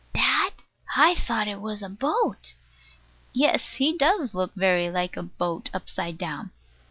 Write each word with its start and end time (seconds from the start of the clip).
That? 0.13 0.55
I 0.97 1.13
thought 1.13 1.47
it 1.47 1.61
was 1.61 1.83
a 1.83 1.89
boat. 1.89 2.55
Yes. 3.33 3.73
He 3.75 3.95
does 3.95 4.33
look 4.33 4.51
very 4.55 4.89
like 4.89 5.15
a 5.15 5.21
boat 5.21 5.69
upside 5.75 6.17
down. 6.17 6.49